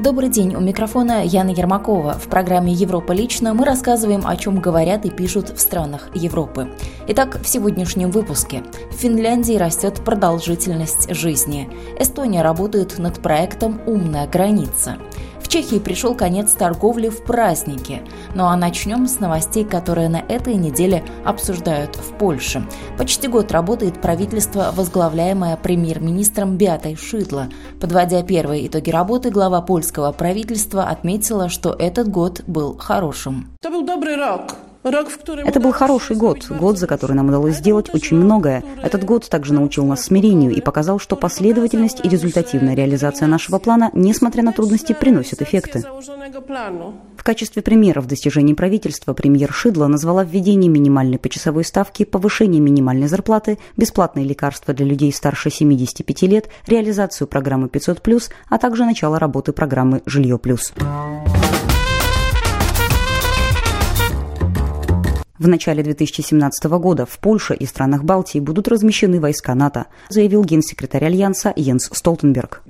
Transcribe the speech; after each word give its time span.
Добрый 0.00 0.28
день, 0.28 0.54
у 0.54 0.60
микрофона 0.60 1.24
Яна 1.24 1.50
Ермакова. 1.50 2.12
В 2.12 2.28
программе 2.28 2.72
«Европа 2.72 3.10
лично» 3.10 3.52
мы 3.52 3.64
рассказываем, 3.64 4.22
о 4.24 4.36
чем 4.36 4.60
говорят 4.60 5.04
и 5.04 5.10
пишут 5.10 5.50
в 5.50 5.58
странах 5.60 6.10
Европы. 6.14 6.68
Итак, 7.08 7.40
в 7.42 7.48
сегодняшнем 7.48 8.12
выпуске. 8.12 8.62
В 8.92 8.94
Финляндии 8.94 9.54
растет 9.56 10.04
продолжительность 10.04 11.12
жизни. 11.12 11.68
Эстония 11.98 12.42
работает 12.42 12.96
над 12.98 13.20
проектом 13.20 13.80
«Умная 13.86 14.28
граница». 14.28 14.98
В 15.48 15.50
Чехии 15.50 15.78
пришел 15.78 16.14
конец 16.14 16.52
торговли 16.52 17.08
в 17.08 17.22
праздники. 17.24 18.02
Ну 18.34 18.44
а 18.44 18.54
начнем 18.54 19.06
с 19.06 19.18
новостей, 19.18 19.64
которые 19.64 20.10
на 20.10 20.18
этой 20.18 20.56
неделе 20.56 21.02
обсуждают 21.24 21.96
в 21.96 22.12
Польше. 22.18 22.68
Почти 22.98 23.28
год 23.28 23.50
работает 23.50 23.98
правительство, 23.98 24.72
возглавляемое 24.76 25.56
премьер-министром 25.56 26.58
Беатой 26.58 26.96
Шидло. 26.96 27.48
Подводя 27.80 28.22
первые 28.22 28.66
итоги 28.66 28.90
работы, 28.90 29.30
глава 29.30 29.62
польского 29.62 30.12
правительства 30.12 30.84
отметила, 30.84 31.48
что 31.48 31.72
этот 31.72 32.10
год 32.10 32.42
был 32.46 32.76
хорошим. 32.76 33.56
Это 33.62 33.70
был 33.70 33.86
хороший 35.72 36.16
год, 36.16 36.46
год, 36.48 36.78
за 36.78 36.86
который 36.86 37.14
нам 37.14 37.28
удалось 37.28 37.56
сделать 37.56 37.92
очень 37.94 38.16
многое. 38.16 38.62
Этот 38.82 39.04
год 39.04 39.28
также 39.28 39.54
научил 39.54 39.84
нас 39.84 40.04
смирению 40.04 40.52
и 40.54 40.60
показал, 40.60 40.98
что 40.98 41.16
последовательность 41.16 42.00
и 42.04 42.08
результативная 42.08 42.74
реализация 42.74 43.28
нашего 43.28 43.58
плана, 43.58 43.90
несмотря 43.92 44.42
на 44.42 44.52
трудности, 44.52 44.92
приносят 44.92 45.42
эффекты. 45.42 45.84
В 47.16 47.24
качестве 47.24 47.62
примеров 47.62 48.06
достижений 48.06 48.54
правительства 48.54 49.12
премьер 49.14 49.52
Шидло 49.52 49.86
назвала 49.86 50.24
введение 50.24 50.70
минимальной 50.70 51.18
почасовой 51.18 51.64
ставки, 51.64 52.04
повышение 52.04 52.60
минимальной 52.60 53.08
зарплаты, 53.08 53.58
бесплатные 53.76 54.24
лекарства 54.24 54.74
для 54.74 54.86
людей 54.86 55.12
старше 55.12 55.50
75 55.50 56.22
лет, 56.22 56.48
реализацию 56.66 57.26
программы 57.26 57.68
500+, 57.68 58.30
а 58.48 58.58
также 58.58 58.84
начало 58.84 59.18
работы 59.18 59.52
программы 59.52 60.02
«Жилье 60.06 60.38
плюс». 60.38 60.72
В 65.38 65.46
начале 65.46 65.84
2017 65.84 66.64
года 66.64 67.06
в 67.06 67.18
Польше 67.20 67.54
и 67.54 67.64
странах 67.64 68.02
Балтии 68.02 68.40
будут 68.40 68.66
размещены 68.66 69.20
войска 69.20 69.54
НАТО, 69.54 69.86
заявил 70.08 70.42
генсекретарь 70.44 71.04
Альянса 71.04 71.52
Йенс 71.54 71.90
Столтенберг. 71.92 72.62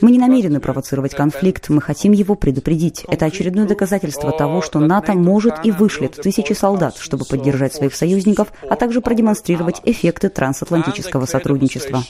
Мы 0.00 0.10
не 0.12 0.18
намерены 0.18 0.60
провоцировать 0.60 1.14
конфликт, 1.14 1.68
мы 1.68 1.80
хотим 1.80 2.12
его 2.12 2.36
предупредить. 2.36 3.04
Это 3.08 3.26
очередное 3.26 3.66
доказательство 3.66 4.30
того, 4.30 4.62
что 4.62 4.78
НАТО 4.78 5.14
может 5.14 5.54
и 5.64 5.72
вышлет 5.72 6.12
тысячи 6.12 6.52
солдат, 6.52 6.96
чтобы 6.96 7.24
поддержать 7.24 7.74
своих 7.74 7.96
союзников, 7.96 8.52
а 8.68 8.76
также 8.76 9.00
продемонстрировать 9.00 9.80
эффекты 9.84 10.28
трансатлантического 10.28 11.26
сотрудничества. 11.26 12.04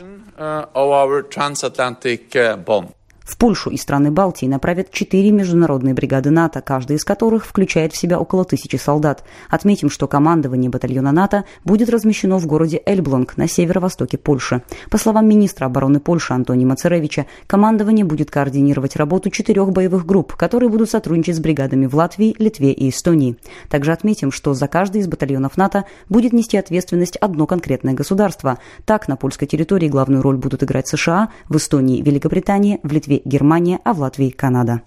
В 3.32 3.38
Польшу 3.38 3.70
и 3.70 3.78
страны 3.78 4.10
Балтии 4.10 4.44
направят 4.44 4.90
четыре 4.90 5.30
международные 5.30 5.94
бригады 5.94 6.28
НАТО, 6.28 6.60
каждая 6.60 6.98
из 6.98 7.04
которых 7.04 7.46
включает 7.46 7.94
в 7.94 7.96
себя 7.96 8.20
около 8.20 8.44
тысячи 8.44 8.76
солдат. 8.76 9.24
Отметим, 9.48 9.88
что 9.88 10.06
командование 10.06 10.70
батальона 10.70 11.12
НАТО 11.12 11.44
будет 11.64 11.88
размещено 11.88 12.38
в 12.38 12.46
городе 12.46 12.82
Эльблонг 12.84 13.38
на 13.38 13.48
северо-востоке 13.48 14.18
Польши. 14.18 14.62
По 14.90 14.98
словам 14.98 15.26
министра 15.26 15.64
обороны 15.64 15.98
Польши 15.98 16.34
Антони 16.34 16.66
Мацаревича, 16.66 17.24
командование 17.46 18.04
будет 18.04 18.30
координировать 18.30 18.96
работу 18.96 19.30
четырех 19.30 19.72
боевых 19.72 20.04
групп, 20.04 20.36
которые 20.36 20.68
будут 20.68 20.90
сотрудничать 20.90 21.36
с 21.36 21.40
бригадами 21.40 21.86
в 21.86 21.94
Латвии, 21.94 22.36
Литве 22.38 22.72
и 22.72 22.90
Эстонии. 22.90 23.38
Также 23.70 23.92
отметим, 23.92 24.30
что 24.30 24.52
за 24.52 24.68
каждый 24.68 25.00
из 25.00 25.08
батальонов 25.08 25.56
НАТО 25.56 25.86
будет 26.10 26.34
нести 26.34 26.58
ответственность 26.58 27.16
одно 27.16 27.46
конкретное 27.46 27.94
государство. 27.94 28.58
Так, 28.84 29.08
на 29.08 29.16
польской 29.16 29.48
территории 29.48 29.88
главную 29.88 30.20
роль 30.20 30.36
будут 30.36 30.62
играть 30.62 30.86
США, 30.86 31.30
в 31.48 31.56
Эстонии– 31.56 32.02
Великобритания, 32.04 32.78
в 32.82 32.92
Литве 32.92 33.21
Германия, 33.24 33.80
а 33.84 33.92
в 33.92 34.00
Латвии– 34.00 34.30
Канада. 34.30 34.82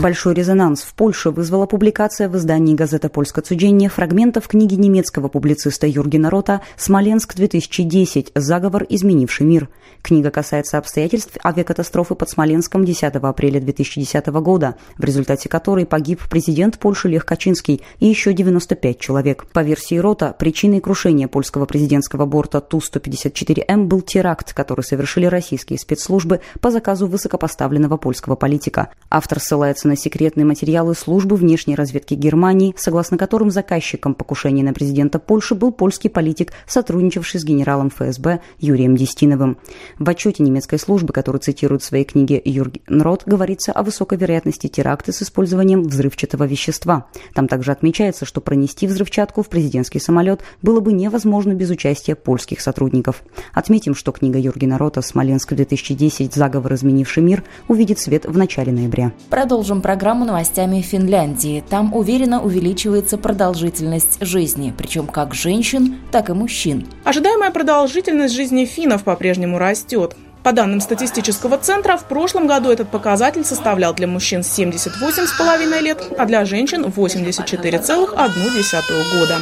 Большой 0.00 0.32
резонанс 0.32 0.80
в 0.80 0.94
Польше 0.94 1.30
вызвала 1.30 1.66
публикация 1.66 2.30
в 2.30 2.36
издании 2.38 2.74
газета 2.74 3.10
«Польска 3.10 3.42
Цудение» 3.42 3.90
фрагментов 3.90 4.48
книги 4.48 4.74
немецкого 4.74 5.28
публициста 5.28 5.86
Юргена 5.86 6.30
Рота 6.30 6.62
«Смоленск-2010. 6.78 8.30
Заговор, 8.34 8.86
изменивший 8.88 9.44
мир». 9.44 9.68
Книга 10.00 10.30
касается 10.30 10.78
обстоятельств 10.78 11.36
авиакатастрофы 11.44 12.14
под 12.14 12.30
Смоленском 12.30 12.86
10 12.86 13.02
апреля 13.16 13.60
2010 13.60 14.26
года, 14.28 14.76
в 14.96 15.04
результате 15.04 15.50
которой 15.50 15.84
погиб 15.84 16.22
президент 16.30 16.78
Польши 16.78 17.08
Лех 17.08 17.26
Качинский 17.26 17.82
и 17.98 18.06
еще 18.06 18.32
95 18.32 18.98
человек. 18.98 19.44
По 19.52 19.60
версии 19.60 19.98
Рота, 19.98 20.34
причиной 20.38 20.80
крушения 20.80 21.28
польского 21.28 21.66
президентского 21.66 22.24
борта 22.24 22.62
Ту-154М 22.62 23.84
был 23.84 24.00
теракт, 24.00 24.54
который 24.54 24.82
совершили 24.82 25.26
российские 25.26 25.78
спецслужбы 25.78 26.40
по 26.62 26.70
заказу 26.70 27.06
высокопоставленного 27.06 27.98
польского 27.98 28.36
политика. 28.36 28.88
Автор 29.10 29.38
ссылается 29.38 29.89
на 29.90 29.96
секретные 29.96 30.44
материалы 30.44 30.94
службы 30.94 31.34
внешней 31.34 31.74
разведки 31.74 32.14
Германии, 32.14 32.74
согласно 32.76 33.18
которым 33.18 33.50
заказчиком 33.50 34.14
покушения 34.14 34.62
на 34.62 34.72
президента 34.72 35.18
Польши 35.18 35.56
был 35.56 35.72
польский 35.72 36.08
политик, 36.08 36.52
сотрудничавший 36.66 37.40
с 37.40 37.44
генералом 37.44 37.90
ФСБ 37.90 38.40
Юрием 38.60 38.94
Дестиновым. 38.94 39.58
В 39.98 40.08
отчете 40.08 40.44
немецкой 40.44 40.78
службы, 40.78 41.12
который 41.12 41.38
цитирует 41.38 41.82
в 41.82 41.84
своей 41.84 42.04
книге 42.04 42.40
Юрген 42.44 43.02
Рот, 43.02 43.24
говорится 43.26 43.72
о 43.72 43.82
высокой 43.82 44.16
вероятности 44.16 44.68
теракта 44.68 45.12
с 45.12 45.22
использованием 45.22 45.82
взрывчатого 45.82 46.44
вещества. 46.44 47.08
Там 47.34 47.48
также 47.48 47.72
отмечается, 47.72 48.24
что 48.24 48.40
пронести 48.40 48.86
взрывчатку 48.86 49.42
в 49.42 49.48
президентский 49.48 49.98
самолет 49.98 50.40
было 50.62 50.78
бы 50.78 50.92
невозможно 50.92 51.52
без 51.54 51.70
участия 51.70 52.14
польских 52.14 52.60
сотрудников. 52.60 53.24
Отметим, 53.52 53.96
что 53.96 54.12
книга 54.12 54.38
Юргена 54.38 54.78
Рота 54.78 55.00
«Смоленск-2010. 55.00 56.30
Заговор, 56.32 56.74
изменивший 56.74 57.24
мир» 57.24 57.42
увидит 57.66 57.98
свет 57.98 58.24
в 58.26 58.38
начале 58.38 58.70
ноября. 58.70 59.12
Продолжим 59.30 59.79
программу 59.80 60.24
новостями 60.24 60.80
Финляндии. 60.80 61.62
Там 61.68 61.94
уверенно 61.94 62.42
увеличивается 62.42 63.18
продолжительность 63.18 64.18
жизни, 64.20 64.74
причем 64.76 65.06
как 65.06 65.34
женщин, 65.34 65.98
так 66.10 66.30
и 66.30 66.32
мужчин. 66.32 66.88
Ожидаемая 67.04 67.50
продолжительность 67.50 68.34
жизни 68.34 68.64
финнов 68.64 69.04
по-прежнему 69.04 69.58
растет. 69.58 70.16
По 70.42 70.52
данным 70.52 70.80
статистического 70.80 71.58
центра, 71.58 71.98
в 71.98 72.04
прошлом 72.04 72.46
году 72.46 72.70
этот 72.70 72.88
показатель 72.88 73.44
составлял 73.44 73.92
для 73.92 74.06
мужчин 74.06 74.40
78,5 74.40 75.80
лет, 75.82 76.02
а 76.16 76.24
для 76.24 76.46
женщин 76.46 76.84
84,1 76.84 79.18
года. 79.18 79.38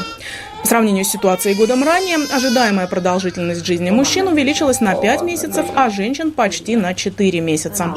По 0.62 0.66
сравнению 0.66 1.04
с 1.04 1.08
ситуацией 1.08 1.54
годом 1.54 1.82
ранее, 1.82 2.16
ожидаемая 2.30 2.86
продолжительность 2.86 3.64
жизни 3.64 3.90
мужчин 3.90 4.28
увеличилась 4.28 4.80
на 4.80 4.94
5 4.94 5.22
месяцев, 5.22 5.66
а 5.74 5.88
женщин 5.88 6.30
почти 6.30 6.76
на 6.76 6.94
4 6.94 7.40
месяца. 7.40 7.94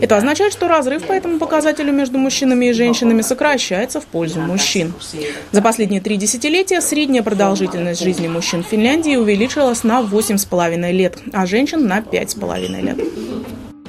Это 0.00 0.16
означает, 0.16 0.52
что 0.52 0.68
разрыв 0.68 1.04
по 1.04 1.12
этому 1.12 1.38
показателю 1.38 1.92
между 1.92 2.18
мужчинами 2.18 2.66
и 2.66 2.72
женщинами 2.72 3.22
сокращается 3.22 4.00
в 4.00 4.06
пользу 4.06 4.40
мужчин. 4.40 4.92
За 5.52 5.62
последние 5.62 6.00
три 6.00 6.16
десятилетия 6.16 6.80
средняя 6.80 7.22
продолжительность 7.22 8.02
жизни 8.02 8.26
мужчин 8.26 8.64
в 8.64 8.66
Финляндии 8.66 9.16
увеличилась 9.16 9.84
на 9.84 10.00
8,5 10.00 10.92
лет, 10.92 11.18
а 11.32 11.46
женщин 11.46 11.86
на 11.86 12.00
5,5 12.00 12.82
лет. 12.82 12.98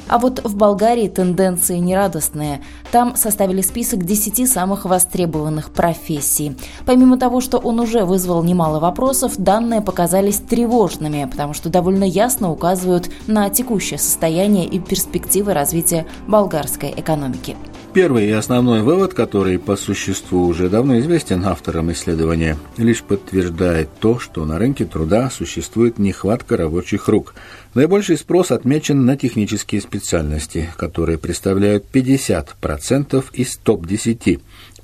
А 0.10 0.18
вот 0.18 0.44
в 0.44 0.56
Болгарии 0.56 1.08
тенденции 1.08 1.78
нерадостные. 1.78 2.62
Там 2.92 3.16
составили 3.16 3.62
список 3.62 4.04
10 4.04 4.50
самых 4.50 4.86
востребованных 4.86 5.70
профессий. 5.70 6.58
Помимо 6.86 7.20
того, 7.20 7.42
что 7.42 7.60
он 7.60 7.80
уже 7.80 8.04
вызвал 8.04 8.44
немало 8.44 8.80
вопросов, 8.80 9.38
данные 9.38 9.82
показались 9.82 10.40
тревожными, 10.40 11.28
потому 11.30 11.54
что 11.54 11.70
довольно 11.70 12.04
ясно 12.04 12.52
указывают 12.52 13.12
на 13.28 13.50
текущее 13.52 14.00
состояние 14.00 14.66
и 14.66 14.80
перспективы 14.80 15.54
развития 15.54 16.08
болгарской 16.28 16.92
экономики. 16.98 17.56
Первый 17.92 18.28
и 18.28 18.32
основной 18.32 18.84
вывод, 18.84 19.16
который 19.16 19.58
по 19.58 19.76
существу 19.76 20.46
уже 20.46 20.70
давно 20.70 21.00
известен 21.00 21.44
авторам 21.44 21.92
исследования, 21.92 22.56
лишь 22.78 23.02
подтверждает 23.02 23.90
то, 24.00 24.20
что 24.20 24.46
на 24.46 24.60
рынке 24.60 24.86
труда 24.86 25.32
существует 25.32 25.98
нехватка 25.98 26.56
рабочих 26.56 27.08
рук. 27.08 27.34
Наибольший 27.74 28.18
спрос 28.18 28.52
отмечен 28.52 29.06
на 29.06 29.18
технические 29.18 29.82
специальности, 29.82 30.70
которые 30.78 31.18
представляют 31.18 31.86
50% 31.92 33.26
из 33.34 33.58
топ-10. 33.58 34.40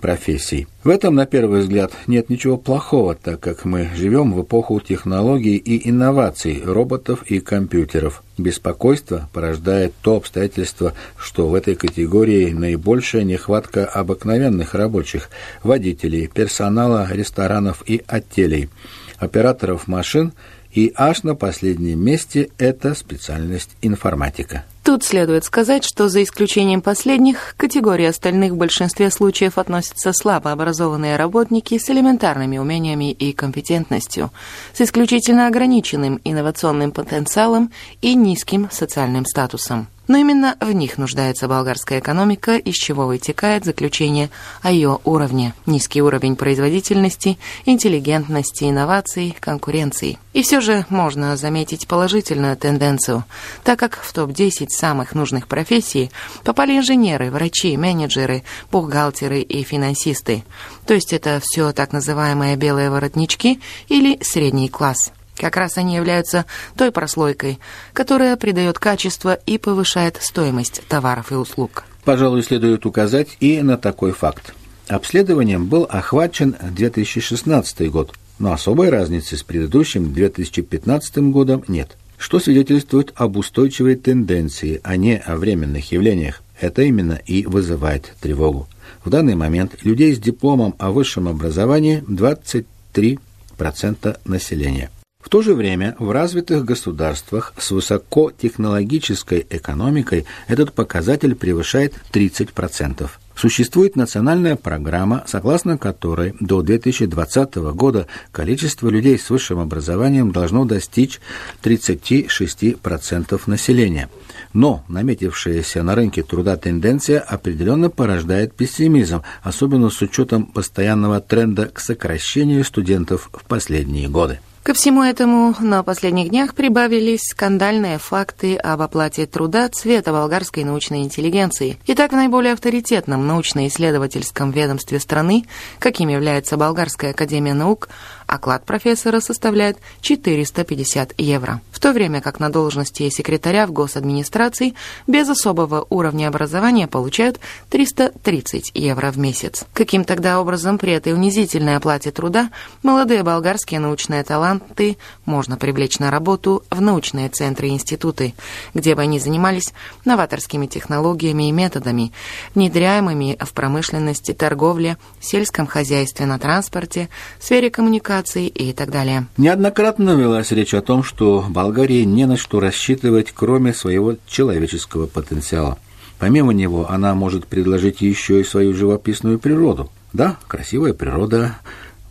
Профессий. 0.06 0.68
В 0.84 0.90
этом, 0.90 1.16
на 1.16 1.26
первый 1.26 1.62
взгляд, 1.62 1.92
нет 2.06 2.30
ничего 2.30 2.58
плохого, 2.58 3.16
так 3.16 3.40
как 3.40 3.66
мы 3.66 3.90
живем 3.96 4.34
в 4.34 4.44
эпоху 4.44 4.80
технологий 4.80 5.56
и 5.56 5.90
инноваций, 5.90 6.62
роботов 6.64 7.24
и 7.24 7.40
компьютеров. 7.40 8.22
Беспокойство 8.38 9.28
порождает 9.34 9.96
то 10.04 10.18
обстоятельство, 10.18 10.94
что 11.18 11.48
в 11.48 11.56
этой 11.56 11.74
категории 11.74 12.52
наибольшая 12.52 13.24
нехватка 13.24 13.84
обыкновенных 13.84 14.76
рабочих, 14.76 15.32
водителей, 15.64 16.28
персонала 16.28 17.08
ресторанов 17.12 17.82
и 17.88 18.04
отелей, 18.06 18.70
операторов 19.18 19.88
машин 19.88 20.34
и 20.76 20.92
аж 20.96 21.24
на 21.24 21.36
последнем 21.36 22.04
месте 22.04 22.50
это 22.58 22.94
специальность 22.94 23.72
информатика. 23.82 24.66
Тут 24.84 25.04
следует 25.04 25.44
сказать, 25.46 25.84
что 25.84 26.10
за 26.10 26.22
исключением 26.22 26.82
последних, 26.82 27.56
категории 27.58 28.06
остальных 28.06 28.52
в 28.52 28.58
большинстве 28.58 29.10
случаев 29.10 29.58
относятся 29.58 30.14
слабо 30.14 30.52
образованные 30.52 31.16
работники 31.16 31.80
с 31.80 31.90
элементарными 31.90 32.60
умениями 32.60 33.12
и 33.12 33.34
компетентностью, 33.34 34.32
с 34.74 34.82
исключительно 34.82 35.48
ограниченным 35.48 36.22
инновационным 36.24 36.92
потенциалом 36.92 37.72
и 38.02 38.14
низким 38.14 38.70
социальным 38.70 39.26
статусом. 39.26 39.88
Но 40.08 40.18
именно 40.18 40.56
в 40.60 40.72
них 40.72 40.98
нуждается 40.98 41.48
болгарская 41.48 42.00
экономика, 42.00 42.58
из 42.58 42.76
чего 42.76 43.08
вытекает 43.08 43.66
заключение 43.66 44.30
о 44.62 44.72
ее 44.72 45.00
уровне. 45.04 45.54
Низкий 45.66 46.02
уровень 46.02 46.36
производительности, 46.36 47.38
интеллигентности, 47.66 48.66
инноваций, 48.66 49.36
конкуренции. 49.40 50.20
И 50.34 50.44
все 50.44 50.62
же 50.62 50.86
можно 50.90 51.38
заметить 51.38 51.88
положительную 51.88 52.58
тенденцию, 52.58 53.24
так 53.64 53.80
как 53.80 53.96
в 53.96 54.14
топ-10 54.14 54.68
самых 54.70 55.16
нужных 55.16 55.48
профессий 55.48 56.12
попали 56.44 56.78
инженеры, 56.78 57.32
врачи, 57.32 57.76
менеджеры, 57.78 58.44
бухгалтеры 58.72 59.42
и 59.42 59.64
финансисты. 59.64 60.44
То 60.86 60.94
есть 60.94 61.14
это 61.14 61.42
все 61.44 61.72
так 61.72 61.94
называемые 61.94 62.56
белые 62.58 62.90
воротнички 62.90 63.60
или 63.88 64.20
средний 64.22 64.70
класс. 64.70 65.12
Как 65.36 65.58
раз 65.58 65.78
они 65.78 65.96
являются 65.96 66.46
той 66.76 66.92
прослойкой, 66.92 67.60
которая 67.94 68.38
придает 68.38 68.80
качество 68.80 69.38
и 69.46 69.58
повышает 69.58 70.18
стоимость 70.22 70.82
товаров 70.88 71.32
и 71.32 71.36
услуг. 71.36 71.84
Пожалуй, 72.04 72.44
следует 72.44 72.86
указать 72.86 73.36
и 73.40 73.62
на 73.62 73.78
такой 73.78 74.12
факт. 74.12 74.54
Обследованием 74.88 75.66
был 75.66 75.88
охвачен 75.90 76.56
2016 76.62 77.90
год, 77.90 78.14
но 78.38 78.54
особой 78.54 78.90
разницы 78.90 79.36
с 79.36 79.44
предыдущим 79.44 80.14
2015 80.14 81.18
годом 81.32 81.64
нет, 81.68 81.98
что 82.18 82.40
свидетельствует 82.40 83.12
об 83.16 83.38
устойчивой 83.38 83.96
тенденции, 83.96 84.80
а 84.84 84.96
не 84.96 85.18
о 85.18 85.38
временных 85.38 85.92
явлениях. 85.92 86.44
Это 86.62 86.84
именно 86.84 87.20
и 87.26 87.46
вызывает 87.46 88.14
тревогу. 88.22 88.68
В 89.04 89.10
данный 89.10 89.36
момент 89.36 89.84
людей 89.84 90.14
с 90.14 90.20
дипломом 90.20 90.76
о 90.78 90.92
высшем 90.92 91.28
образовании 91.28 92.04
23% 92.08 94.18
населения. 94.26 94.92
В 95.26 95.30
то 95.30 95.42
же 95.42 95.56
время 95.56 95.96
в 95.98 96.12
развитых 96.12 96.66
государствах 96.66 97.56
с 97.58 97.72
высокотехнологической 97.72 99.44
экономикой 99.50 100.28
этот 100.48 100.72
показатель 100.74 101.34
превышает 101.34 101.96
30%. 102.14 103.10
Существует 103.36 103.96
национальная 103.96 104.56
программа, 104.56 105.24
согласно 105.26 105.80
которой 105.80 106.36
до 106.40 106.62
2020 106.62 107.56
года 107.56 108.06
количество 108.32 108.88
людей 108.88 109.18
с 109.18 109.32
высшим 109.32 109.58
образованием 109.60 110.32
должно 110.32 110.64
достичь 110.64 111.20
36% 111.64 113.42
населения. 113.48 114.12
Но 114.54 114.86
наметившаяся 114.88 115.82
на 115.82 115.96
рынке 115.96 116.22
труда 116.22 116.56
тенденция 116.56 117.20
определенно 117.20 117.90
порождает 117.90 118.54
пессимизм, 118.54 119.24
особенно 119.42 119.90
с 119.90 120.00
учетом 120.04 120.46
постоянного 120.46 121.20
тренда 121.20 121.66
к 121.66 121.80
сокращению 121.80 122.64
студентов 122.64 123.32
в 123.34 123.44
последние 123.46 124.08
годы. 124.08 124.40
Ко 124.66 124.74
всему 124.74 125.04
этому 125.04 125.54
на 125.60 125.84
последних 125.84 126.30
днях 126.30 126.56
прибавились 126.56 127.22
скандальные 127.30 128.00
факты 128.00 128.56
об 128.56 128.82
оплате 128.82 129.28
труда 129.28 129.70
цвета 129.70 130.12
болгарской 130.12 130.64
научной 130.64 131.04
интеллигенции. 131.04 131.78
Итак, 131.86 132.14
в 132.14 132.16
наиболее 132.16 132.54
авторитетном 132.54 133.28
научно-исследовательском 133.28 134.50
ведомстве 134.50 135.00
страны, 135.00 135.46
каким 135.78 136.10
является 136.10 136.58
Болгарская 136.58 137.12
академия 137.12 137.54
наук, 137.54 137.90
Оклад 138.28 138.66
профессора 138.66 139.20
составляет 139.20 139.78
450 140.02 141.14
евро, 141.18 141.62
в 141.72 141.80
то 141.80 141.92
время 141.94 142.22
как 142.22 142.40
на 142.40 142.52
должности 142.52 143.08
секретаря 143.10 143.68
в 143.68 143.72
госадминистрации 143.72 144.74
без 145.06 145.30
особого 145.30 145.86
уровня 145.90 146.28
образования 146.28 146.88
получают 146.88 147.40
330 147.70 148.72
евро 148.74 149.12
в 149.12 149.18
месяц. 149.20 149.66
Каким 149.74 150.04
тогда 150.04 150.42
образом 150.42 150.78
при 150.78 150.94
этой 150.94 151.14
унизительной 151.14 151.76
оплате 151.76 152.12
труда 152.12 152.50
молодые 152.82 153.22
болгарские 153.24 153.80
научные 153.80 154.24
таланты 154.24 154.98
можно 155.26 155.56
привлечь 155.58 156.00
на 156.00 156.10
работу 156.10 156.64
в 156.72 156.82
научные 156.82 157.30
центры 157.30 157.68
и 157.68 157.72
институты, 157.72 158.34
где 158.74 158.96
бы 158.96 159.02
они 159.02 159.20
занимались 159.20 159.74
новаторскими 160.04 160.66
технологиями 160.66 161.50
и 161.50 161.52
методами, 161.52 162.12
внедряемыми 162.56 163.38
в 163.40 163.54
промышленности, 163.54 164.34
торговле, 164.34 164.98
сельском 165.22 165.68
хозяйстве, 165.68 166.26
на 166.26 166.40
транспорте, 166.40 167.10
сфере 167.40 167.70
коммуникации, 167.70 168.15
коммуникаций 168.16 168.48
и 168.48 168.74
так 168.74 168.92
далее. 168.92 169.28
Неоднократно 169.38 170.16
велась 170.16 170.52
речь 170.52 170.74
о 170.74 170.82
том, 170.82 171.04
что 171.04 171.46
Болгарии 171.50 172.04
не 172.04 172.26
на 172.26 172.38
что 172.38 172.60
рассчитывать, 172.60 173.32
кроме 173.34 173.74
своего 173.74 174.16
человеческого 174.28 175.08
потенциала. 175.08 175.78
Помимо 176.20 176.54
него, 176.54 176.90
она 176.90 177.14
может 177.14 177.46
предложить 177.46 178.02
еще 178.02 178.40
и 178.40 178.46
свою 178.46 178.74
живописную 178.74 179.38
природу. 179.38 179.90
Да, 180.14 180.38
красивая 180.48 180.94
природа 180.94 181.56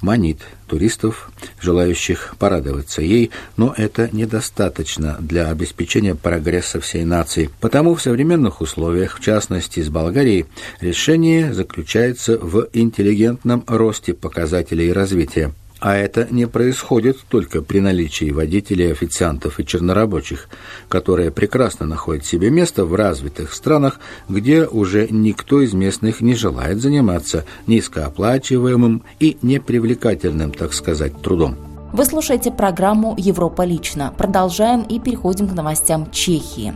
манит 0.03 0.41
туристов, 0.67 1.31
желающих 1.59 2.35
порадоваться 2.39 3.00
ей, 3.00 3.31
но 3.57 3.73
это 3.75 4.11
недостаточно 4.12 5.17
для 5.21 5.49
обеспечения 5.49 6.15
прогресса 6.15 6.81
всей 6.81 7.05
нации. 7.05 7.49
Потому 7.61 7.95
в 7.95 8.03
современных 8.03 8.61
условиях, 8.61 9.19
в 9.19 9.23
частности 9.23 9.81
с 9.81 9.89
Болгарией, 9.89 10.45
решение 10.81 11.55
заключается 11.55 12.37
в 12.37 12.69
интеллигентном 12.75 13.65
росте 13.67 14.12
показателей 14.12 14.93
развития. 14.93 15.55
А 15.81 15.97
это 15.97 16.26
не 16.31 16.47
происходит 16.47 17.19
только 17.29 17.61
при 17.61 17.81
наличии 17.81 18.31
водителей, 18.31 18.91
официантов 18.91 19.61
и 19.61 19.67
чернорабочих, 19.67 20.49
которые 20.88 21.31
прекрасно 21.31 21.85
находят 21.85 22.25
себе 22.25 22.50
место 22.50 22.85
в 22.85 22.94
развитых 22.94 23.53
странах, 23.53 24.00
где 24.29 24.67
уже 24.67 25.09
никто 25.11 25.61
из 25.61 25.75
местных 25.75 26.21
не 26.21 26.35
желает 26.35 26.81
заниматься 26.81 27.44
низкооплачиваемым 27.67 29.03
и 29.21 29.37
непривлекательным, 29.43 30.53
так 30.53 30.73
сказать, 30.73 31.21
трудом. 31.21 31.56
Вы 31.94 32.05
слушаете 32.06 32.50
программу 32.50 33.15
«Европа 33.17 33.62
лично». 33.62 34.12
Продолжаем 34.19 34.82
и 34.82 34.99
переходим 34.99 35.49
к 35.49 35.53
новостям 35.53 36.11
Чехии. 36.11 36.75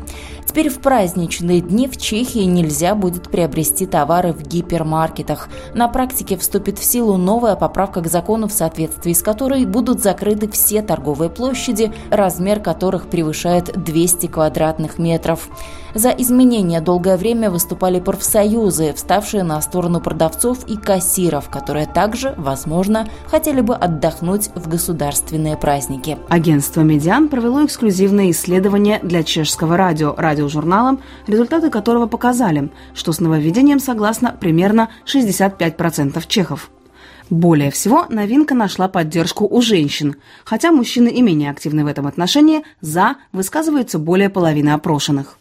Теперь 0.48 0.70
в 0.70 0.78
праздничные 0.78 1.60
дни 1.60 1.86
в 1.86 1.98
Чехии 1.98 2.44
нельзя 2.44 2.94
будет 2.94 3.30
приобрести 3.30 3.86
товары 3.86 4.32
в 4.32 4.42
гипермаркетах. 4.42 5.50
На 5.74 5.88
практике 5.88 6.38
вступит 6.38 6.78
в 6.78 6.84
силу 6.84 7.18
новая 7.18 7.54
поправка 7.54 8.00
к 8.00 8.08
закону, 8.08 8.48
в 8.48 8.52
соответствии 8.52 9.12
с 9.12 9.22
которой 9.22 9.66
будут 9.66 10.02
закрыты 10.02 10.50
все 10.50 10.80
торговые 10.80 11.28
площади, 11.28 11.92
размер 12.10 12.60
которых 12.60 13.08
превышает 13.08 13.84
200 13.84 14.28
квадратных 14.28 14.98
метров. 14.98 15.50
За 15.94 16.10
изменения 16.10 16.80
долгое 16.80 17.16
время 17.16 17.50
выступали 17.50 17.98
профсоюзы, 17.98 18.92
вставшие 18.94 19.42
на 19.42 19.60
сторону 19.60 20.00
продавцов 20.00 20.64
и 20.66 20.76
кассиров, 20.76 21.48
которые 21.48 21.86
также, 21.86 22.34
возможно, 22.36 23.08
хотели 23.26 23.62
бы 23.62 23.74
отдохнуть 23.74 24.50
в 24.54 24.68
государственные 24.68 25.56
праздники. 25.56 26.18
Агентство 26.28 26.82
«Медиан» 26.82 27.28
провело 27.28 27.64
эксклюзивное 27.64 28.30
исследование 28.30 29.00
для 29.02 29.22
чешского 29.22 29.76
радио, 29.76 30.14
радиожурналом, 30.38 31.00
результаты 31.26 31.70
которого 31.70 32.06
показали, 32.06 32.70
что 32.94 33.12
с 33.12 33.20
нововведением 33.20 33.80
согласно 33.80 34.32
примерно 34.32 34.88
65% 35.04 36.22
чехов. 36.28 36.70
Более 37.30 37.70
всего, 37.70 38.06
новинка 38.08 38.54
нашла 38.54 38.88
поддержку 38.88 39.46
у 39.50 39.60
женщин, 39.60 40.16
хотя 40.44 40.72
мужчины 40.72 41.08
и 41.08 41.20
менее 41.20 41.50
активны 41.50 41.84
в 41.84 41.86
этом 41.86 42.06
отношении, 42.06 42.62
за 42.80 43.16
высказывается 43.32 43.98
более 43.98 44.30
половины 44.30 44.70
опрошенных. 44.70 45.38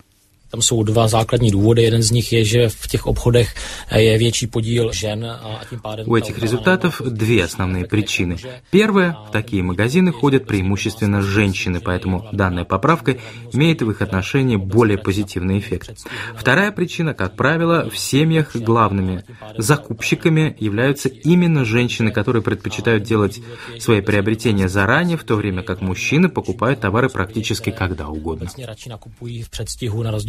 Tam 0.50 0.62
jsou 0.62 0.84
dva 0.84 1.08
základní 1.08 1.52
důvody. 1.52 1.84
Jeden 1.84 2.04
z 2.04 2.12
nich 2.12 2.34
je, 2.34 2.46
že 2.46 2.70
v 2.70 2.88
těch 2.88 3.08
obchodech 3.08 3.56
je 3.96 4.18
větší 4.18 4.48
podíl 4.48 4.92
žen 4.94 5.26
a 5.26 5.62
tím 5.70 5.80
pádem... 5.80 6.08
У 6.08 6.16
этих 6.16 6.40
результатов 6.40 7.02
две 7.06 7.44
основные 7.44 7.86
причины. 7.86 8.38
Первая, 8.72 9.16
в 9.28 9.32
такие 9.32 9.64
магазины 9.64 10.12
ходят 10.12 10.48
преимущественно 10.48 11.22
женщины, 11.22 11.82
поэтому 11.82 12.24
данная 12.32 12.64
поправка 12.64 13.18
имеет 13.52 13.82
в 13.82 13.92
их 13.92 14.02
отношении 14.02 14.56
более 14.56 14.98
позитивный 14.98 15.60
эффект. 15.60 16.08
Вторая 16.36 16.72
причина, 16.72 17.14
как 17.14 17.36
правило, 17.36 17.90
в 17.90 17.98
семьях 17.98 18.56
главными 18.56 19.24
закупщиками 19.58 20.56
являются 20.60 21.10
именно 21.10 21.66
женщины, 21.66 22.12
которые 22.12 22.42
предпочитают 22.42 23.04
делать 23.04 23.42
свои 23.80 24.02
приобретения 24.02 24.70
заранее, 24.70 25.18
в 25.18 25.24
то 25.24 25.36
время 25.36 25.64
как 25.64 25.82
мужчины 25.82 26.30
покупают 26.30 26.80
товары 26.80 27.10
практически 27.10 27.72
когда 27.72 28.08
угодно 28.08 28.48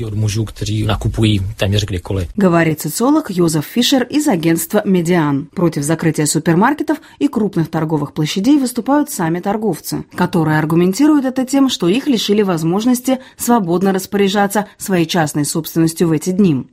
od 0.09 0.15
mužů, 0.15 0.45
kteří 0.45 0.85
nakupují 0.85 1.41
téměř 1.57 1.85
kdykoliv. 1.85 2.29
Говорит 2.37 2.81
социолог 2.81 3.31
Йозеф 3.31 3.67
Фишер 3.67 4.07
из 4.11 4.29
агентства 4.29 4.83
«Медиан». 4.85 5.49
Против 5.55 5.83
закрытия 5.83 6.27
супермаркетов 6.27 6.99
и 7.19 7.29
крупных 7.29 7.69
торговых 7.71 8.13
площадей 8.13 8.59
выступают 8.59 9.11
сами 9.11 9.41
торговцы, 9.41 10.05
которые 10.17 10.59
аргументируют 10.59 11.25
это 11.25 11.45
тем, 11.45 11.69
что 11.69 11.89
их 11.89 12.07
лишили 12.07 12.43
возможности 12.43 13.19
свободно 13.37 13.93
распоряжаться 13.93 14.67
своей 14.77 15.07
частной 15.07 15.45
собственностью 15.45 16.09
в 16.09 16.13
эти 16.13 16.31
дни. 16.31 16.65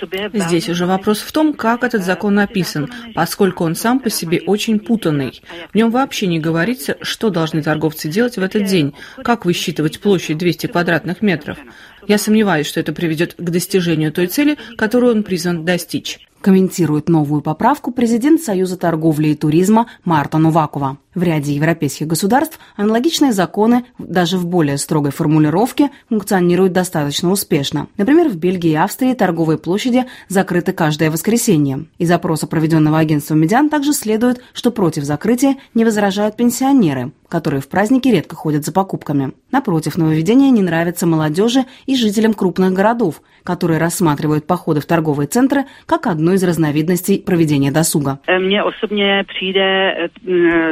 Sobě... 0.00 0.30
Здесь 0.34 0.68
уже 0.68 0.86
вопрос 0.86 1.20
в 1.20 1.32
том, 1.32 1.54
как 1.54 1.84
этот 1.84 2.04
закон 2.04 2.34
написан, 2.34 2.90
поскольку 3.14 3.64
он 3.64 3.74
сам 3.74 3.98
по 4.00 4.10
себе 4.10 4.42
очень 4.46 4.78
путанный. 4.78 5.42
В 5.72 5.74
нем 5.74 5.90
вообще 5.90 6.26
не 6.26 6.38
говорится, 6.40 6.96
что 7.00 7.30
должны 7.30 7.62
торговцы 7.62 8.08
делать 8.08 8.36
в 8.36 8.42
этот 8.42 8.64
день, 8.64 8.83
как 9.22 9.44
высчитывать 9.44 10.00
площадь 10.00 10.38
200 10.38 10.66
квадратных 10.66 11.22
метров. 11.22 11.58
Я 12.06 12.18
сомневаюсь, 12.18 12.66
что 12.66 12.80
это 12.80 12.92
приведет 12.92 13.34
к 13.34 13.50
достижению 13.50 14.12
той 14.12 14.26
цели, 14.26 14.58
которую 14.76 15.14
он 15.14 15.22
призван 15.22 15.64
достичь. 15.64 16.20
Комментирует 16.40 17.08
новую 17.08 17.40
поправку 17.40 17.90
президент 17.90 18.42
Союза 18.42 18.76
торговли 18.76 19.28
и 19.28 19.34
туризма 19.34 19.86
Марта 20.04 20.36
Нувакова. 20.36 20.98
В 21.14 21.22
ряде 21.22 21.54
европейских 21.54 22.08
государств 22.08 22.58
аналогичные 22.76 23.32
законы 23.32 23.84
даже 23.98 24.36
в 24.36 24.46
более 24.46 24.78
строгой 24.78 25.12
формулировке 25.12 25.90
функционируют 26.08 26.72
достаточно 26.72 27.30
успешно. 27.30 27.86
Например, 27.96 28.28
в 28.28 28.36
Бельгии 28.36 28.72
и 28.72 28.74
Австрии 28.74 29.14
торговые 29.14 29.56
площади 29.56 30.06
закрыты 30.28 30.72
каждое 30.72 31.12
воскресенье. 31.12 31.86
Из 31.98 32.10
опроса, 32.10 32.48
проведенного 32.48 32.98
агентством 32.98 33.40
«Медиан», 33.40 33.70
также 33.70 33.92
следует, 33.92 34.42
что 34.52 34.72
против 34.72 35.04
закрытия 35.04 35.56
не 35.72 35.84
возражают 35.84 36.36
пенсионеры, 36.36 37.12
которые 37.28 37.60
в 37.60 37.68
праздники 37.68 38.08
редко 38.08 38.34
ходят 38.34 38.64
за 38.64 38.72
покупками. 38.72 39.32
Напротив, 39.52 39.96
нововведение 39.96 40.50
не 40.50 40.62
нравится 40.62 41.06
молодежи 41.06 41.64
и 41.86 41.93
жителям 41.98 42.34
крупных 42.34 42.72
городов, 42.72 43.22
которые 43.44 43.78
рассматривают 43.78 44.46
походы 44.46 44.80
в 44.80 44.86
торговые 44.86 45.26
центры 45.26 45.64
как 45.86 46.06
одну 46.06 46.32
из 46.32 46.42
разновидностей 46.44 47.18
проведения 47.18 47.70
досуга. 47.70 48.18
Mně 48.38 48.62
osobně 48.62 49.24
přijde 49.28 49.94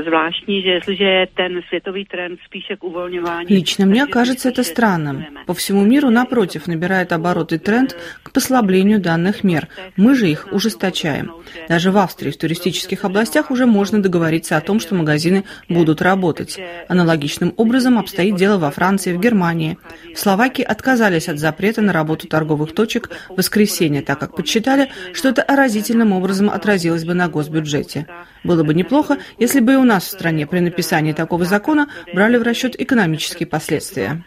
zvláštní, 0.07 0.63
že 0.63 0.69
jestliže 0.69 1.27
ten 1.37 1.61
světový 1.69 2.05
тренд 2.05 2.39
spíše 2.47 2.77
k 2.77 2.85
uvolňování... 2.85 3.47
Лично 3.49 3.87
мне 3.87 4.07
кажется 4.07 4.49
это 4.49 4.65
странным. 4.65 5.25
По 5.47 5.55
всему 5.55 5.85
миру, 5.85 6.11
напротив, 6.11 6.67
набирает 6.67 7.13
обороты 7.13 7.59
тренд 7.59 7.97
к 8.23 8.33
послаблению 8.33 9.01
данных 9.01 9.45
мер. 9.45 9.69
Мы 9.97 10.15
же 10.15 10.29
их 10.29 10.49
ужесточаем. 10.53 11.33
Даже 11.69 11.91
в 11.91 11.99
Австрии 11.99 12.31
в 12.31 12.37
туристических 12.37 13.05
областях 13.05 13.51
уже 13.51 13.67
можно 13.67 14.03
договориться 14.03 14.57
о 14.57 14.61
том, 14.61 14.81
что 14.81 14.95
магазины 14.95 15.45
будут 15.69 16.03
работать. 16.03 16.59
Аналогичным 16.89 17.53
образом 17.57 17.99
обстоит 17.99 18.37
дело 18.37 18.59
во 18.59 18.71
Франции, 18.71 19.13
в 19.13 19.21
Германии. 19.21 19.77
В 20.15 20.19
Словакии 20.19 20.65
отказались 20.65 21.12
от 21.29 21.39
запрета 21.39 21.83
на 21.83 21.93
работу 21.93 22.29
торговых 22.29 22.75
точек 22.75 23.11
в 23.29 23.37
воскресенье, 23.37 24.03
так 24.03 24.19
как 24.19 24.37
подсчитали, 24.37 24.91
что 25.13 25.29
это 25.29 25.45
разительным 25.49 26.13
образом 26.13 26.51
отразилось 26.51 27.05
бы 27.05 27.15
на 27.15 27.29
госбюджете. 27.29 28.07
Было 28.45 28.65
бы 28.65 28.75
неплохо, 28.75 29.19
если 29.39 29.61
бы 29.61 29.75
и 29.75 29.77
у 29.77 29.85
нас 29.85 30.05
в 30.05 30.11
стране 30.11 30.47
при 30.47 30.61
написании 30.61 31.13
такого 31.13 31.45
закона 31.45 31.89
брали 32.13 32.37
в 32.37 32.43
расчет 32.43 32.81
экономические 32.81 33.47
последствия. 33.47 34.25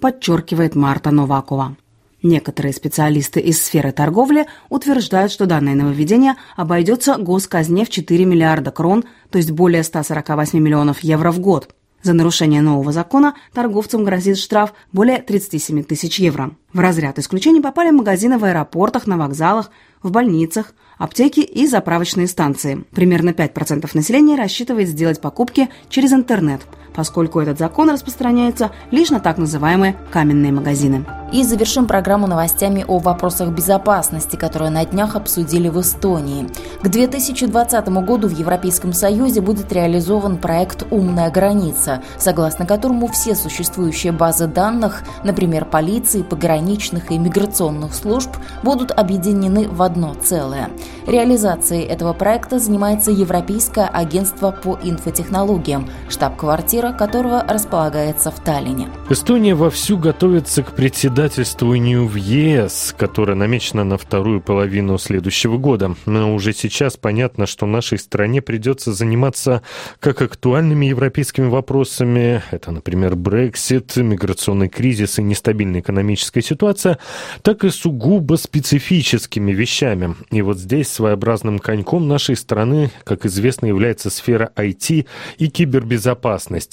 Подчеркивает 0.00 0.74
Марта 0.74 1.10
Новакова. 1.10 1.76
Некоторые 2.22 2.74
специалисты 2.74 3.40
из 3.40 3.62
сферы 3.62 3.92
торговли 3.92 4.46
утверждают, 4.68 5.32
что 5.32 5.46
данное 5.46 5.74
нововведение 5.74 6.34
обойдется 6.54 7.16
госказне 7.16 7.84
в 7.86 7.90
4 7.90 8.24
миллиарда 8.26 8.70
крон, 8.70 9.04
то 9.30 9.38
есть 9.38 9.50
более 9.50 9.82
148 9.82 10.58
миллионов 10.58 11.00
евро 11.00 11.30
в 11.30 11.40
год. 11.40 11.70
За 12.02 12.14
нарушение 12.14 12.62
нового 12.62 12.92
закона 12.92 13.34
торговцам 13.52 14.04
грозит 14.04 14.38
штраф 14.38 14.72
более 14.92 15.20
37 15.20 15.82
тысяч 15.84 16.18
евро. 16.18 16.52
В 16.72 16.80
разряд 16.80 17.18
исключений 17.18 17.60
попали 17.60 17.90
магазины 17.90 18.38
в 18.38 18.44
аэропортах, 18.44 19.06
на 19.06 19.18
вокзалах, 19.18 19.70
в 20.02 20.10
больницах, 20.10 20.72
аптеки 20.96 21.40
и 21.40 21.66
заправочные 21.66 22.26
станции. 22.26 22.84
Примерно 22.92 23.30
5% 23.30 23.90
населения 23.92 24.36
рассчитывает 24.36 24.88
сделать 24.88 25.20
покупки 25.20 25.68
через 25.88 26.12
интернет, 26.12 26.62
поскольку 26.94 27.40
этот 27.40 27.58
закон 27.58 27.90
распространяется 27.90 28.70
лишь 28.90 29.10
на 29.10 29.20
так 29.20 29.38
называемые 29.38 29.96
каменные 30.10 30.52
магазины. 30.52 31.04
И 31.32 31.44
завершим 31.44 31.86
программу 31.86 32.26
новостями 32.26 32.84
о 32.88 32.98
вопросах 32.98 33.50
безопасности, 33.50 34.34
которые 34.34 34.70
на 34.70 34.84
днях 34.84 35.14
обсудили 35.14 35.68
в 35.68 35.80
Эстонии. 35.80 36.48
К 36.82 36.88
2020 36.88 37.88
году 37.88 38.26
в 38.26 38.32
Европейском 38.32 38.92
Союзе 38.92 39.40
будет 39.40 39.72
реализован 39.72 40.38
проект 40.38 40.84
«Умная 40.90 41.30
граница», 41.30 42.02
согласно 42.18 42.66
которому 42.66 43.06
все 43.06 43.36
существующие 43.36 44.12
базы 44.12 44.48
данных, 44.48 45.04
например, 45.22 45.66
полиции, 45.66 46.22
пограничных 46.22 47.12
и 47.12 47.18
миграционных 47.18 47.94
служб, 47.94 48.30
будут 48.64 48.90
объединены 48.90 49.68
в 49.68 49.82
одно 49.82 50.14
целое. 50.14 50.70
Реализацией 51.06 51.84
этого 51.84 52.12
проекта 52.12 52.58
занимается 52.58 53.12
Европейское 53.12 53.86
агентство 53.86 54.50
по 54.50 54.78
инфотехнологиям, 54.82 55.88
штаб-квартира 56.08 56.79
которого 56.80 57.44
располагается 57.46 58.30
в 58.30 58.40
Таллине. 58.40 58.88
Эстония 59.10 59.54
вовсю 59.54 59.98
готовится 59.98 60.62
к 60.62 60.74
председательствованию 60.74 62.06
в 62.06 62.16
ЕС, 62.16 62.94
которое 62.96 63.34
намечено 63.34 63.84
на 63.84 63.98
вторую 63.98 64.40
половину 64.40 64.96
следующего 64.98 65.58
года. 65.58 65.94
Но 66.06 66.34
уже 66.34 66.52
сейчас 66.54 66.96
понятно, 66.96 67.46
что 67.46 67.66
нашей 67.66 67.98
стране 67.98 68.40
придется 68.40 68.92
заниматься 68.92 69.62
как 70.00 70.22
актуальными 70.22 70.86
европейскими 70.86 71.48
вопросами, 71.48 72.42
это, 72.50 72.70
например, 72.70 73.14
Брексит, 73.16 73.96
миграционный 73.96 74.68
кризис 74.68 75.18
и 75.18 75.22
нестабильная 75.22 75.80
экономическая 75.80 76.42
ситуация, 76.42 76.98
так 77.42 77.64
и 77.64 77.70
сугубо 77.70 78.36
специфическими 78.36 79.52
вещами. 79.52 80.14
И 80.30 80.40
вот 80.42 80.58
здесь 80.58 80.88
своеобразным 80.88 81.58
коньком 81.58 82.08
нашей 82.08 82.36
страны, 82.36 82.90
как 83.04 83.26
известно, 83.26 83.66
является 83.66 84.08
сфера 84.10 84.52
IT 84.56 85.06
и 85.38 85.48
кибербезопасность. 85.48 86.69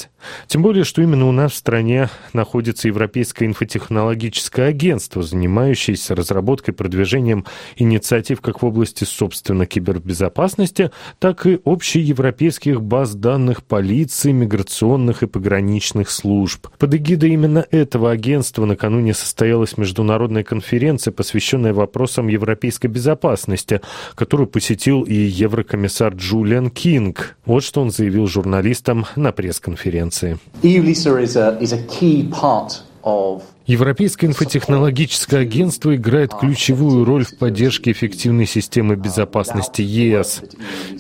Тем 0.48 0.62
более, 0.62 0.84
что 0.84 1.01
именно 1.01 1.27
у 1.27 1.32
нас 1.32 1.54
в 1.54 1.56
стране 1.56 2.10
находится 2.34 2.88
Европейское 2.88 3.48
инфотехнологическое 3.48 4.70
агентство, 4.70 5.24
занимающееся 5.24 6.16
разработкой 6.16 6.74
и 6.74 6.77
продвижением 6.77 7.46
инициатив 7.75 8.42
как 8.42 8.62
в 8.62 8.66
области, 8.66 9.04
собственно, 9.04 9.66
кибербезопасности, 9.66 10.92
так 11.20 11.46
и 11.46 11.60
общеевропейских 11.66 12.82
баз 12.82 13.16
данных 13.16 13.63
полиции, 13.63 14.32
миграционных 14.32 15.24
и 15.24 15.27
пограничных 15.27 16.10
служб. 16.10 16.68
Под 16.77 16.94
эгидой 16.94 17.32
именно 17.32 17.66
этого 17.72 18.12
агентства 18.12 18.66
накануне 18.66 19.13
состоялась 19.13 19.77
международная 19.77 20.44
конференция, 20.44 21.12
посвященная 21.12 21.74
вопросам 21.74 22.27
европейской 22.27 22.88
безопасности, 22.88 23.82
которую 24.16 24.48
посетил 24.48 25.04
и 25.04 25.13
еврокомиссар 25.13 26.13
Джулиан 26.13 26.70
Кинг. 26.70 27.38
Вот 27.46 27.63
что 27.63 27.82
он 27.82 27.92
заявил 27.92 28.27
журналистам 28.27 29.06
на 29.16 29.32
пресс-конференции. 29.32 29.87
Европейское 33.67 34.29
инфотехнологическое 34.29 35.41
агентство 35.41 35.94
играет 35.94 36.34
ключевую 36.34 37.03
роль 37.03 37.25
в 37.25 37.38
поддержке 37.38 37.91
эффективной 37.91 38.46
системы 38.46 38.96
безопасности 38.96 39.82
ЕС. 39.82 40.41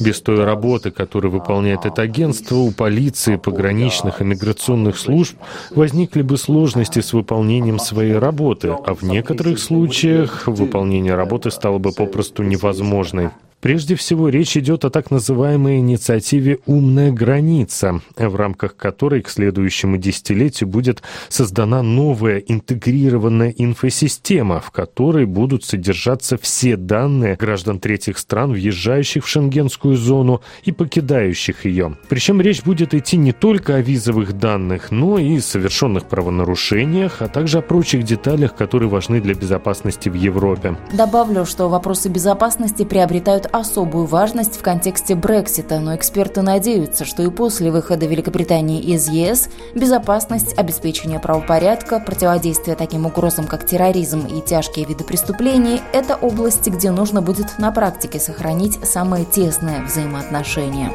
Без 0.01 0.21
той 0.21 0.43
работы, 0.43 0.91
которую 0.91 1.31
выполняет 1.31 1.85
это 1.85 2.01
агентство, 2.01 2.55
у 2.57 2.71
полиции, 2.71 3.37
пограничных 3.37 4.19
и 4.19 4.25
миграционных 4.25 4.97
служб 4.97 5.37
возникли 5.71 6.21
бы 6.21 6.37
сложности 6.37 6.99
с 6.99 7.13
выполнением 7.13 7.79
своей 7.79 8.17
работы, 8.17 8.67
а 8.67 8.93
в 8.93 9.03
некоторых 9.03 9.59
случаях 9.59 10.45
выполнение 10.47 11.15
работы 11.15 11.51
стало 11.51 11.77
бы 11.77 11.93
попросту 11.93 12.43
невозможной. 12.43 13.29
Прежде 13.59 13.95
всего, 13.95 14.29
речь 14.29 14.55
идет 14.55 14.85
о 14.85 14.91
так 14.91 15.09
называемой 15.09 15.79
инициативе 15.79 16.59
«Умная 16.67 17.11
граница», 17.11 18.01
в 18.15 18.35
рамках 18.35 18.75
которой 18.75 19.23
к 19.23 19.29
следующему 19.29 19.97
десятилетию 19.97 20.69
будет 20.69 21.01
создана 21.27 21.81
новая 21.81 22.37
интегрированная 22.37 23.51
инфосистема, 23.57 24.59
в 24.59 24.69
которой 24.69 25.25
будут 25.25 25.65
содержаться 25.65 26.37
все 26.37 26.77
данные 26.77 27.35
граждан 27.35 27.79
третьих 27.79 28.19
стран, 28.19 28.51
въезжающих 28.51 29.25
в 29.25 29.27
шенгенскую 29.27 29.97
зону 29.97 30.41
и 30.63 30.71
покидающих 30.71 31.65
ее. 31.65 31.97
Причем 32.09 32.39
речь 32.41 32.61
будет 32.61 32.93
идти 32.93 33.17
не 33.17 33.31
только 33.31 33.75
о 33.75 33.81
визовых 33.81 34.33
данных, 34.33 34.91
но 34.91 35.17
и 35.17 35.39
совершенных 35.39 36.07
правонарушениях, 36.07 37.23
а 37.23 37.27
также 37.27 37.57
о 37.57 37.61
прочих 37.63 38.03
деталях, 38.03 38.55
которые 38.55 38.87
важны 38.87 39.19
для 39.19 39.33
безопасности 39.33 40.09
в 40.09 40.13
Европе. 40.13 40.77
Добавлю, 40.93 41.43
что 41.45 41.69
вопросы 41.69 42.09
безопасности 42.09 42.85
приобретают 42.85 43.46
особую 43.51 44.05
важность 44.05 44.57
в 44.57 44.61
контексте 44.61 45.15
Брексита, 45.15 45.79
но 45.79 45.95
эксперты 45.95 46.41
надеются, 46.41 47.05
что 47.05 47.23
и 47.23 47.29
после 47.29 47.71
выхода 47.71 48.05
Великобритании 48.05 48.81
из 48.81 49.07
ЕС 49.09 49.49
безопасность, 49.75 50.57
обеспечение 50.57 51.19
правопорядка, 51.19 51.99
противодействие 51.99 52.75
таким 52.75 53.05
угрозам, 53.05 53.47
как 53.47 53.65
терроризм 53.65 54.25
и 54.25 54.41
тяжкие 54.41 54.85
виды 54.85 55.03
преступлений– 55.03 55.81
это 55.93 56.15
области, 56.15 56.69
где 56.69 56.91
нужно 56.91 57.21
будет 57.21 57.59
на 57.59 57.71
практике 57.71 58.19
сохранить 58.19 58.79
самые 58.85 59.25
тесные 59.25 59.83
взаимоотношения. 59.83 60.91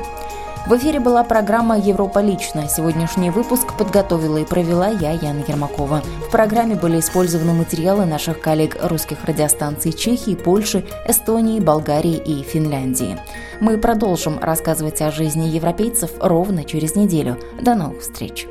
В 0.65 0.77
эфире 0.77 1.01
была 1.01 1.25
программа 1.25 1.77
«Европа 1.77 2.21
лично». 2.21 2.69
Сегодняшний 2.69 3.31
выпуск 3.31 3.77
подготовила 3.77 4.37
и 4.37 4.45
провела 4.45 4.89
я, 4.89 5.11
Яна 5.11 5.43
Ермакова. 5.47 6.03
В 6.29 6.31
программе 6.31 6.77
были 6.77 7.01
использованы 7.01 7.53
материалы 7.53 8.05
наших 8.05 8.41
коллег 8.41 8.77
русских 8.81 9.25
радиостанций 9.25 9.93
Чехии, 9.93 10.37
Польши, 10.37 10.85
Эстонии, 11.09 11.59
Болгарии 11.59 12.15
и 12.17 12.45
Финляндии. 12.45 13.19
Мы 13.61 13.77
продолжим 13.77 14.39
рассказывать 14.39 15.03
о 15.03 15.11
жизни 15.11 15.49
европейцев 15.49 16.13
ровно 16.21 16.63
через 16.63 16.95
неделю. 16.95 17.39
До 17.61 17.75
новых 17.75 18.03
встреч! 18.03 18.47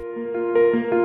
thank 0.73 0.91
you 0.93 1.00